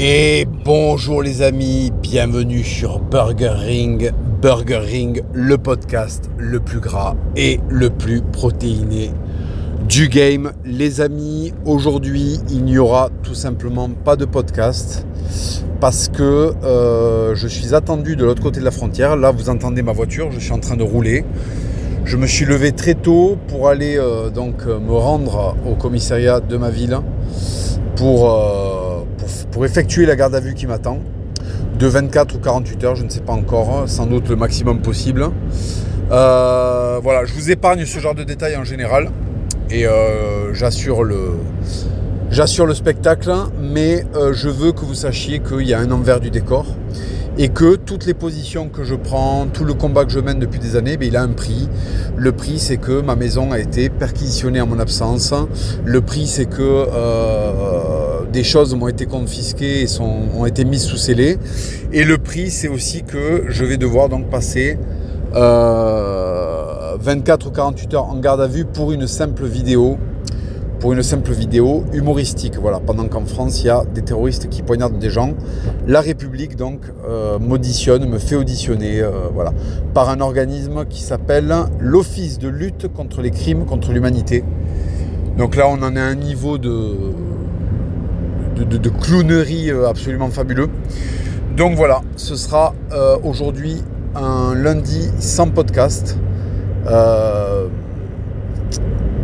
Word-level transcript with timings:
Et 0.00 0.46
bonjour 0.64 1.24
les 1.24 1.42
amis, 1.42 1.90
bienvenue 2.02 2.62
sur 2.62 3.00
Burger 3.00 3.48
Ring. 3.48 4.12
Burger 4.40 4.78
Ring, 4.78 5.24
le 5.32 5.58
podcast 5.58 6.30
le 6.38 6.60
plus 6.60 6.78
gras 6.78 7.16
et 7.34 7.58
le 7.68 7.90
plus 7.90 8.22
protéiné 8.22 9.10
du 9.88 10.08
game. 10.08 10.52
Les 10.64 11.00
amis, 11.00 11.52
aujourd'hui 11.64 12.38
il 12.48 12.64
n'y 12.64 12.78
aura 12.78 13.10
tout 13.24 13.34
simplement 13.34 13.90
pas 13.90 14.14
de 14.14 14.24
podcast 14.24 15.04
parce 15.80 16.08
que 16.08 16.52
euh, 16.62 17.34
je 17.34 17.48
suis 17.48 17.74
attendu 17.74 18.14
de 18.14 18.24
l'autre 18.24 18.40
côté 18.40 18.60
de 18.60 18.64
la 18.64 18.70
frontière. 18.70 19.16
Là 19.16 19.32
vous 19.32 19.48
entendez 19.48 19.82
ma 19.82 19.90
voiture, 19.90 20.30
je 20.30 20.38
suis 20.38 20.52
en 20.52 20.60
train 20.60 20.76
de 20.76 20.84
rouler. 20.84 21.24
Je 22.04 22.16
me 22.16 22.28
suis 22.28 22.44
levé 22.44 22.70
très 22.70 22.94
tôt 22.94 23.36
pour 23.48 23.66
aller 23.66 23.96
euh, 23.98 24.30
donc 24.30 24.64
me 24.64 24.92
rendre 24.92 25.56
au 25.68 25.74
commissariat 25.74 26.38
de 26.38 26.56
ma 26.56 26.70
ville 26.70 27.00
pour... 27.96 28.30
Euh, 28.30 28.57
effectuer 29.64 30.06
la 30.06 30.16
garde 30.16 30.34
à 30.34 30.40
vue 30.40 30.54
qui 30.54 30.66
m'attend. 30.66 30.98
De 31.78 31.86
24 31.86 32.36
ou 32.36 32.38
48 32.38 32.84
heures, 32.84 32.96
je 32.96 33.04
ne 33.04 33.08
sais 33.08 33.20
pas 33.20 33.32
encore, 33.32 33.84
sans 33.86 34.06
doute 34.06 34.28
le 34.28 34.36
maximum 34.36 34.80
possible. 34.80 35.30
Euh, 36.10 37.00
voilà, 37.02 37.26
je 37.26 37.34
vous 37.34 37.50
épargne 37.50 37.84
ce 37.84 37.98
genre 37.98 38.14
de 38.14 38.24
détails 38.24 38.56
en 38.56 38.64
général 38.64 39.10
et 39.70 39.86
euh, 39.86 40.54
j'assure 40.54 41.04
le, 41.04 41.32
j'assure 42.30 42.64
le 42.64 42.74
spectacle, 42.74 43.30
mais 43.60 44.06
euh, 44.14 44.32
je 44.32 44.48
veux 44.48 44.72
que 44.72 44.80
vous 44.80 44.94
sachiez 44.94 45.40
qu'il 45.40 45.68
y 45.68 45.74
a 45.74 45.80
un 45.80 45.90
envers 45.90 46.20
du 46.20 46.30
décor 46.30 46.64
et 47.36 47.50
que 47.50 47.76
toutes 47.76 48.06
les 48.06 48.14
positions 48.14 48.68
que 48.68 48.84
je 48.84 48.94
prends, 48.94 49.46
tout 49.52 49.64
le 49.64 49.74
combat 49.74 50.04
que 50.04 50.10
je 50.10 50.18
mène 50.18 50.38
depuis 50.38 50.58
des 50.58 50.76
années, 50.76 50.96
ben, 50.96 51.06
il 51.06 51.16
a 51.16 51.22
un 51.22 51.28
prix. 51.28 51.68
Le 52.16 52.32
prix, 52.32 52.58
c'est 52.58 52.78
que 52.78 53.00
ma 53.00 53.14
maison 53.14 53.52
a 53.52 53.60
été 53.60 53.90
perquisitionnée 53.90 54.60
en 54.60 54.66
mon 54.66 54.80
absence. 54.80 55.32
Le 55.84 56.00
prix, 56.00 56.26
c'est 56.26 56.46
que 56.46 56.86
des 58.32 58.44
choses 58.44 58.74
m'ont 58.74 58.88
été 58.88 59.06
confisquées 59.06 59.82
et 59.82 59.86
sont, 59.86 60.10
ont 60.36 60.46
été 60.46 60.64
mises 60.64 60.82
sous 60.82 60.96
scellé. 60.96 61.38
Et 61.92 62.04
le 62.04 62.18
prix, 62.18 62.50
c'est 62.50 62.68
aussi 62.68 63.02
que 63.02 63.44
je 63.48 63.64
vais 63.64 63.76
devoir 63.76 64.08
donc 64.08 64.28
passer 64.30 64.78
euh, 65.34 66.96
24 67.00 67.46
ou 67.46 67.50
48 67.50 67.94
heures 67.94 68.04
en 68.04 68.18
garde 68.18 68.40
à 68.40 68.46
vue 68.46 68.64
pour 68.64 68.92
une 68.92 69.06
simple 69.06 69.44
vidéo 69.44 69.98
pour 70.80 70.92
une 70.92 71.02
simple 71.02 71.32
vidéo 71.32 71.84
humoristique. 71.92 72.56
Voilà, 72.60 72.78
pendant 72.78 73.08
qu'en 73.08 73.24
France, 73.24 73.62
il 73.62 73.66
y 73.66 73.70
a 73.70 73.84
des 73.84 74.02
terroristes 74.02 74.48
qui 74.48 74.62
poignardent 74.62 74.98
des 74.98 75.10
gens. 75.10 75.34
La 75.86 76.00
République, 76.00 76.56
donc, 76.56 76.80
euh, 77.08 77.38
m'auditionne, 77.38 78.08
me 78.08 78.18
fait 78.18 78.36
auditionner, 78.36 79.00
euh, 79.00 79.10
voilà, 79.34 79.52
par 79.92 80.08
un 80.08 80.20
organisme 80.20 80.84
qui 80.88 81.02
s'appelle 81.02 81.52
l'Office 81.80 82.38
de 82.38 82.48
lutte 82.48 82.86
contre 82.92 83.22
les 83.22 83.30
crimes 83.30 83.64
contre 83.64 83.92
l'humanité. 83.92 84.44
Donc 85.36 85.56
là, 85.56 85.66
on 85.68 85.82
en 85.82 85.96
est 85.96 86.00
à 86.00 86.04
un 86.04 86.14
niveau 86.14 86.58
de, 86.58 86.94
de, 88.64 88.88
clownerie 88.88 89.70
euh, 89.70 89.88
absolument 89.88 90.30
fabuleux. 90.30 90.68
Donc 91.56 91.74
voilà, 91.76 92.02
ce 92.16 92.36
sera 92.36 92.72
aujourd'hui 93.24 93.82
un 94.14 94.54
lundi 94.54 95.10
sans 95.18 95.48
podcast. 95.48 96.16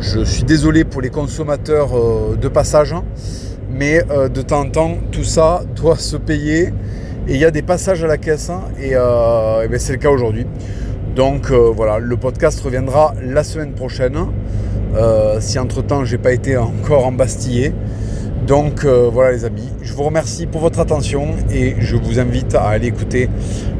Je 0.00 0.22
suis 0.22 0.44
désolé 0.44 0.84
pour 0.84 1.00
les 1.00 1.10
consommateurs 1.10 1.98
euh, 1.98 2.36
de 2.40 2.46
passage, 2.46 2.92
hein, 2.92 3.02
mais 3.68 4.04
euh, 4.12 4.28
de 4.28 4.42
temps 4.42 4.60
en 4.60 4.70
temps, 4.70 4.98
tout 5.10 5.24
ça 5.24 5.62
doit 5.74 5.96
se 5.96 6.16
payer. 6.16 6.72
Et 7.26 7.34
il 7.34 7.36
y 7.36 7.44
a 7.44 7.50
des 7.50 7.62
passages 7.62 8.04
à 8.04 8.06
la 8.06 8.16
caisse, 8.16 8.48
hein, 8.48 8.60
euh, 8.80 9.62
et, 9.64 9.68
ben, 9.68 9.80
c'est 9.80 9.94
le 9.94 9.98
cas 9.98 10.10
aujourd'hui. 10.10 10.46
Donc 11.16 11.50
voilà, 11.50 11.98
le 11.98 12.16
podcast 12.16 12.60
reviendra 12.60 13.12
la 13.20 13.42
semaine 13.42 13.72
prochaine, 13.72 14.16
si 15.40 15.58
entre-temps 15.58 16.04
j'ai 16.04 16.16
pas 16.16 16.32
été 16.32 16.56
encore 16.56 17.06
embastillé. 17.06 17.72
Donc 18.48 18.86
voilà 18.86 19.32
les 19.32 19.44
amis, 19.44 19.68
je 19.82 19.92
vous 19.92 20.04
remercie 20.04 20.46
pour 20.46 20.62
votre 20.62 20.80
attention 20.80 21.34
et 21.50 21.74
je 21.80 21.96
vous 21.96 22.18
invite 22.18 22.54
à 22.54 22.62
aller 22.68 22.86
écouter 22.86 23.28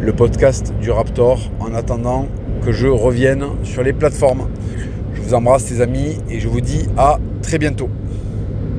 le 0.00 0.10
podcast 0.14 0.72
du 0.80 0.90
Raptor 0.90 1.38
en 1.60 1.74
attendant 1.74 2.28
que 2.64 2.72
je 2.72 2.86
revienne 2.86 3.44
sur 3.62 3.82
les 3.82 3.92
plateformes. 3.92 4.48
Je 5.12 5.20
vous 5.20 5.34
embrasse 5.34 5.68
les 5.68 5.82
amis 5.82 6.16
et 6.30 6.40
je 6.40 6.48
vous 6.48 6.62
dis 6.62 6.86
à 6.96 7.18
très 7.42 7.58
bientôt. 7.58 7.90